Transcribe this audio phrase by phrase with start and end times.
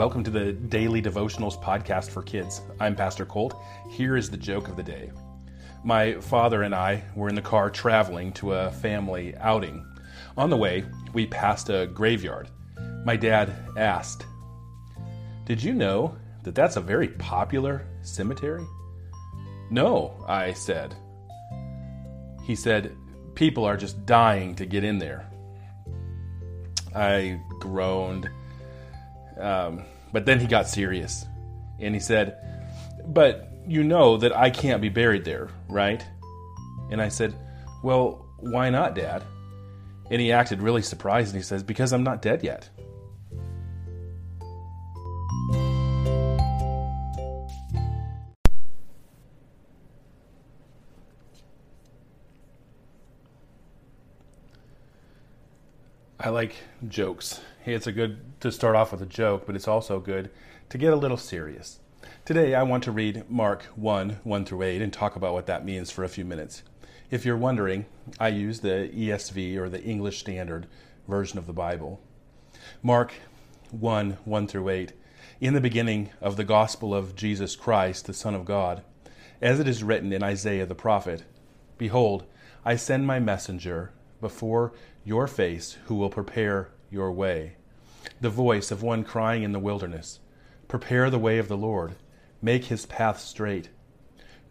[0.00, 2.62] Welcome to the Daily Devotionals podcast for kids.
[2.80, 3.54] I'm Pastor Colt.
[3.90, 5.10] Here is the joke of the day.
[5.84, 9.84] My father and I were in the car traveling to a family outing.
[10.38, 12.48] On the way, we passed a graveyard.
[13.04, 14.24] My dad asked,
[15.44, 18.64] Did you know that that's a very popular cemetery?
[19.70, 20.94] No, I said.
[22.46, 22.96] He said,
[23.34, 25.30] People are just dying to get in there.
[26.94, 28.30] I groaned
[29.40, 31.26] um, but then he got serious
[31.78, 32.36] and he said,
[33.06, 36.04] But you know that I can't be buried there, right?
[36.90, 37.34] And I said,
[37.82, 39.22] Well, why not, Dad?
[40.10, 42.68] And he acted really surprised and he says, Because I'm not dead yet.
[56.22, 56.54] I like
[56.86, 57.40] jokes.
[57.64, 60.30] It's a good to start off with a joke, but it's also good
[60.68, 61.78] to get a little serious.
[62.26, 65.64] Today, I want to read Mark 1 1 through 8 and talk about what that
[65.64, 66.62] means for a few minutes.
[67.10, 67.86] If you're wondering,
[68.18, 70.66] I use the ESV or the English Standard
[71.08, 72.02] Version of the Bible.
[72.82, 73.14] Mark
[73.70, 74.92] 1 1 through 8.
[75.40, 78.82] In the beginning of the gospel of Jesus Christ, the Son of God,
[79.40, 81.22] as it is written in Isaiah the prophet
[81.78, 82.26] Behold,
[82.62, 84.72] I send my messenger before
[85.04, 87.56] your face who will prepare your way.
[88.20, 90.20] The voice of one crying in the wilderness,
[90.68, 91.96] Prepare the way of the Lord,
[92.40, 93.70] make his path straight.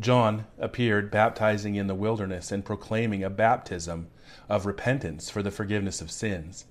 [0.00, 4.08] John appeared baptizing in the wilderness and proclaiming a baptism
[4.48, 6.66] of repentance for the forgiveness of sins.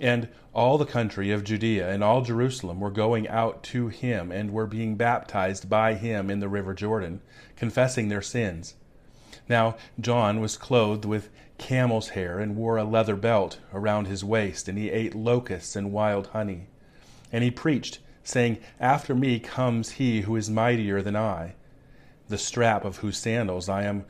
[0.00, 4.50] And all the country of Judea and all Jerusalem were going out to him and
[4.50, 7.20] were being baptized by him in the river Jordan,
[7.56, 8.74] confessing their sins.
[9.48, 14.68] Now John was clothed with camel's hair and wore a leather belt around his waist,
[14.68, 16.68] and he ate locusts and wild honey.
[17.32, 21.54] And he preached, saying, After me comes he who is mightier than I,
[22.28, 24.04] the strap of whose sandals I am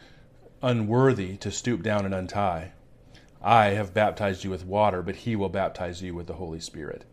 [0.62, 2.72] unworthy to stoop down and untie.
[3.42, 7.04] I have baptized you with water, but he will baptize you with the Holy Spirit.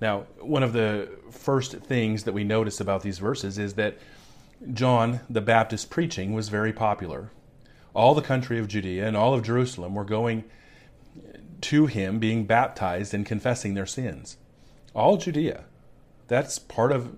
[0.00, 3.98] Now, one of the first things that we notice about these verses is that
[4.72, 7.30] John the Baptist preaching was very popular.
[7.94, 10.44] All the country of Judea and all of Jerusalem were going
[11.62, 14.36] to him, being baptized and confessing their sins.
[14.94, 15.64] All Judea.
[16.28, 17.16] That's part of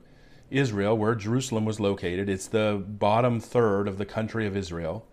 [0.51, 2.29] Israel where Jerusalem was located.
[2.29, 5.07] It's the bottom third of the country of Israel.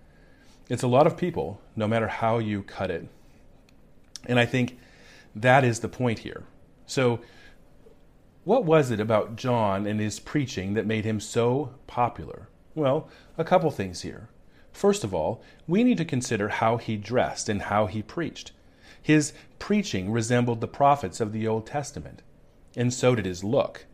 [0.69, 3.07] It's a lot of people, no matter how you cut it.
[4.25, 4.77] And I think
[5.35, 6.43] that is the point here.
[6.85, 7.21] So,
[8.43, 12.47] what was it about John and his preaching that made him so popular?
[12.73, 14.29] Well, a couple things here.
[14.79, 18.53] First of all, we need to consider how he dressed and how he preached.
[19.01, 22.21] His preaching resembled the prophets of the Old Testament,
[22.77, 23.87] and so did his look.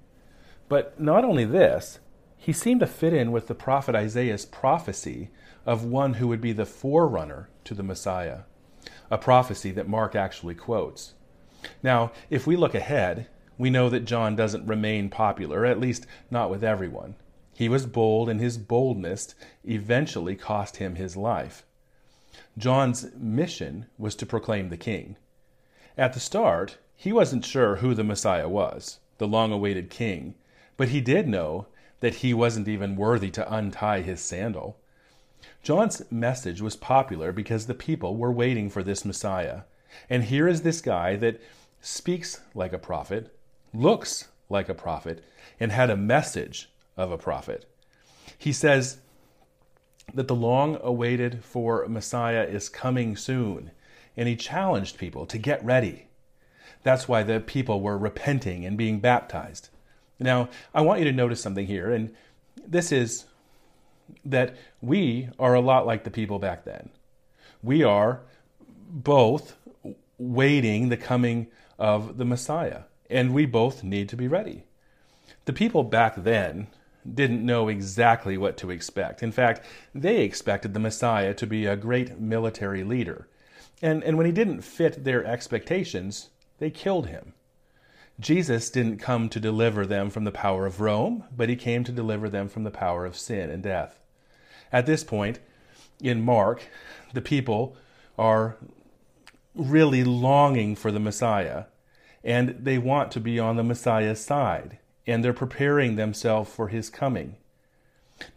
[0.69, 1.97] But not only this,
[2.37, 5.31] he seemed to fit in with the prophet Isaiah's prophecy
[5.65, 8.41] of one who would be the forerunner to the Messiah,
[9.09, 11.15] a prophecy that Mark actually quotes.
[11.81, 13.25] Now, if we look ahead,
[13.57, 17.15] we know that John doesn't remain popular, at least not with everyone.
[17.57, 19.33] He was bold, and his boldness
[19.63, 21.65] eventually cost him his life.
[22.57, 25.15] John's mission was to proclaim the king.
[25.97, 30.35] At the start, he wasn't sure who the Messiah was, the long awaited king,
[30.75, 31.67] but he did know
[32.01, 34.77] that he wasn't even worthy to untie his sandal.
[35.63, 39.61] John's message was popular because the people were waiting for this Messiah.
[40.09, 41.39] And here is this guy that
[41.79, 43.33] speaks like a prophet,
[43.73, 45.23] looks like a prophet,
[45.57, 47.65] and had a message of a prophet.
[48.37, 48.97] He says
[50.13, 53.71] that the long awaited for Messiah is coming soon,
[54.15, 56.07] and he challenged people to get ready.
[56.83, 59.69] That's why the people were repenting and being baptized.
[60.19, 62.13] Now, I want you to notice something here, and
[62.65, 63.25] this is
[64.23, 66.89] that we are a lot like the people back then.
[67.63, 68.21] We are
[68.89, 69.55] both
[70.17, 71.47] waiting the coming
[71.77, 74.65] of the Messiah and we both need to be ready.
[75.45, 76.67] The people back then
[77.13, 79.21] didn't know exactly what to expect.
[79.21, 83.27] In fact, they expected the Messiah to be a great military leader.
[83.81, 86.29] And, and when he didn't fit their expectations,
[86.59, 87.33] they killed him.
[88.19, 91.91] Jesus didn't come to deliver them from the power of Rome, but he came to
[91.91, 93.99] deliver them from the power of sin and death.
[94.71, 95.39] At this point,
[96.01, 96.63] in Mark,
[97.13, 97.75] the people
[98.17, 98.57] are
[99.53, 101.65] really longing for the Messiah
[102.23, 106.89] and they want to be on the Messiah's side, and they're preparing themselves for his
[106.89, 107.35] coming.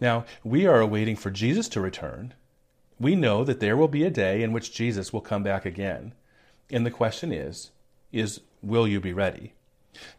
[0.00, 2.34] Now, we are awaiting for Jesus to return.
[2.98, 6.12] We know that there will be a day in which Jesus will come back again.
[6.70, 7.70] And the question is,
[8.12, 9.54] is will you be ready?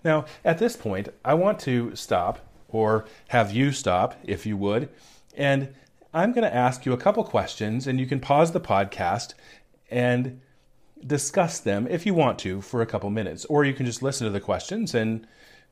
[0.04, 4.90] Now, at this point, I want to stop, or have you stop, if you would,
[5.36, 5.74] and
[6.14, 9.36] I'm going to ask you a couple questions, and you can pause the podcast
[9.92, 10.42] and
[11.06, 14.26] discuss them if you want to for a couple minutes, or you can just listen
[14.26, 15.28] to the questions and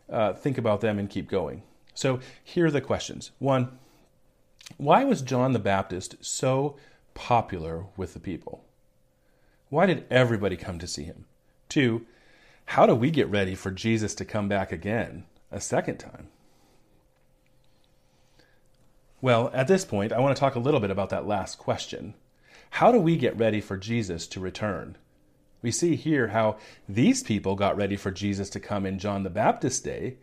[0.09, 1.63] uh, think about them and keep going.
[1.94, 3.31] So, here are the questions.
[3.39, 3.80] One,
[4.77, 6.75] why was John the Baptist so
[7.13, 8.63] popular with the people?
[9.69, 11.25] Why did everybody come to see him?
[11.69, 12.06] Two,
[12.65, 16.27] how do we get ready for Jesus to come back again a second time?
[19.21, 22.13] Well, at this point, I want to talk a little bit about that last question.
[22.71, 24.98] How do we get ready for Jesus to return?
[25.62, 26.57] We see here how
[26.88, 30.18] these people got ready for Jesus to come in John the Baptist's day.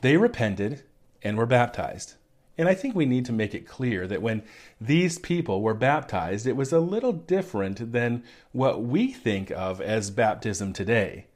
[0.00, 0.82] They repented
[1.22, 2.14] and were baptized.
[2.56, 4.42] And I think we need to make it clear that when
[4.80, 8.22] these people were baptized, it was a little different than
[8.52, 11.26] what we think of as baptism today.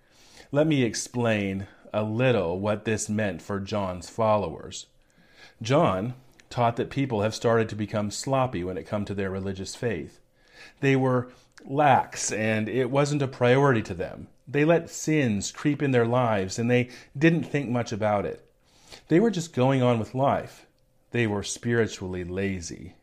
[0.52, 4.86] Let me explain a little what this meant for John's followers.
[5.62, 6.14] John
[6.50, 10.20] taught that people have started to become sloppy when it come to their religious faith.
[10.80, 11.30] They were
[11.64, 14.28] lax and it wasn't a priority to them.
[14.46, 18.44] They let sins creep in their lives and they didn't think much about it.
[19.08, 20.66] They were just going on with life.
[21.10, 22.94] They were spiritually lazy.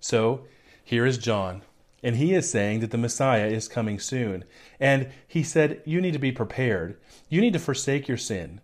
[0.00, 0.46] So,
[0.84, 1.62] here is John,
[2.02, 4.44] and he is saying that the Messiah is coming soon.
[4.78, 6.98] And he said, You need to be prepared.
[7.28, 8.60] You need to forsake your sin.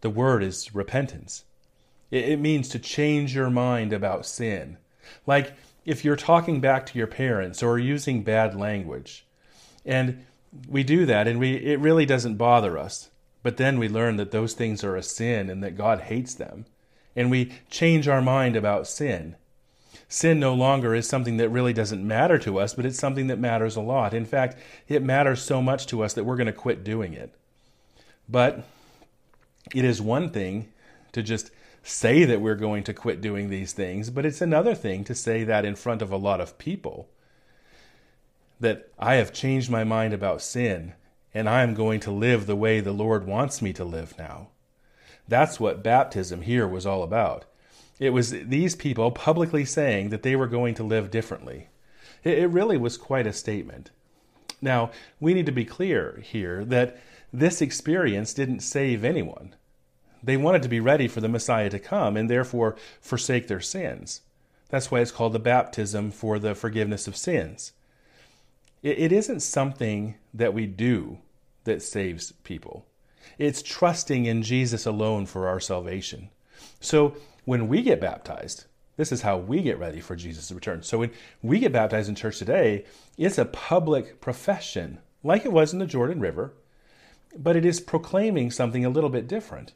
[0.00, 1.44] The word is repentance.
[2.10, 4.78] It means to change your mind about sin.
[5.26, 5.54] Like
[5.88, 9.26] if you're talking back to your parents or using bad language.
[9.86, 10.26] And
[10.68, 13.08] we do that and we it really doesn't bother us.
[13.42, 16.66] But then we learn that those things are a sin and that God hates them.
[17.16, 19.36] And we change our mind about sin.
[20.08, 23.38] Sin no longer is something that really doesn't matter to us, but it's something that
[23.38, 24.12] matters a lot.
[24.12, 24.58] In fact,
[24.88, 27.34] it matters so much to us that we're going to quit doing it.
[28.28, 28.64] But
[29.74, 30.68] it is one thing
[31.12, 31.50] to just
[31.88, 35.44] say that we're going to quit doing these things, but it's another thing to say
[35.44, 37.08] that in front of a lot of people.
[38.60, 40.94] That I have changed my mind about sin
[41.34, 44.48] and I am going to live the way the Lord wants me to live now.
[45.28, 47.44] That's what baptism here was all about.
[47.98, 51.68] It was these people publicly saying that they were going to live differently.
[52.24, 53.90] It really was quite a statement.
[54.60, 54.90] Now,
[55.20, 56.98] we need to be clear here that
[57.32, 59.54] this experience didn't save anyone.
[60.22, 64.22] They wanted to be ready for the Messiah to come and therefore forsake their sins.
[64.68, 67.72] That's why it's called the baptism for the forgiveness of sins.
[68.82, 71.18] It isn't something that we do
[71.64, 72.86] that saves people.
[73.38, 76.30] It's trusting in Jesus alone for our salvation.
[76.80, 78.64] So when we get baptized,
[78.96, 80.82] this is how we get ready for Jesus' return.
[80.82, 81.12] So when
[81.42, 82.84] we get baptized in church today,
[83.16, 86.52] it's a public profession, like it was in the Jordan River,
[87.36, 89.72] but it is proclaiming something a little bit different.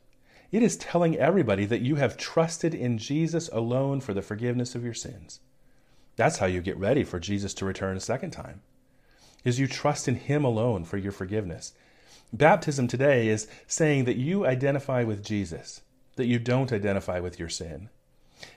[0.53, 4.85] It is telling everybody that you have trusted in Jesus alone for the forgiveness of
[4.85, 5.41] your sins.
[6.15, 8.61] That's how you get ready for Jesus to return a second time
[9.45, 11.73] is you trust in Him alone for your forgiveness.
[12.33, 15.83] Baptism today is saying that you identify with Jesus,
[16.17, 17.89] that you don't identify with your sin.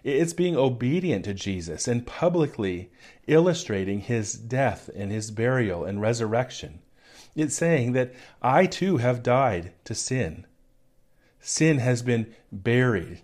[0.04, 2.90] It's being obedient to Jesus and publicly
[3.28, 6.80] illustrating his death and his burial and resurrection.
[7.36, 10.46] It's saying that I too have died to sin.
[11.48, 13.22] Sin has been buried,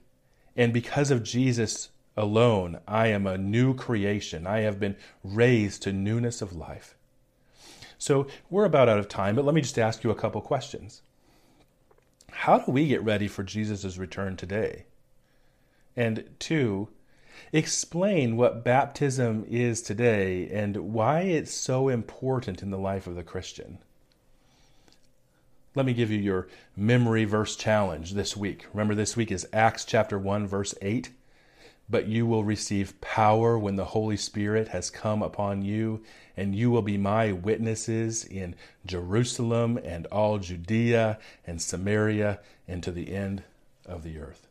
[0.56, 4.46] and because of Jesus alone, I am a new creation.
[4.46, 6.96] I have been raised to newness of life.
[7.98, 11.02] So we're about out of time, but let me just ask you a couple questions.
[12.30, 14.86] How do we get ready for Jesus' return today?
[15.96, 16.90] And two,
[17.52, 23.24] explain what baptism is today and why it's so important in the life of the
[23.24, 23.80] Christian.
[25.74, 28.68] Let me give you your memory verse challenge this week.
[28.74, 31.12] Remember, this week is Acts chapter 1, verse 8
[31.92, 36.02] but you will receive power when the Holy Spirit has come upon you,
[36.38, 42.92] and you will be my witnesses in Jerusalem and all Judea and Samaria and to
[42.92, 43.44] the end
[43.86, 44.48] of the earth.